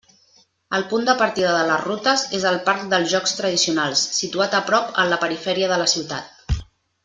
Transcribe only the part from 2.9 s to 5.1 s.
dels Jocs Tradicionals, situat a prop